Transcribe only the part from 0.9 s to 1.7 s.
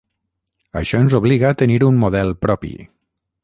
ens obliga a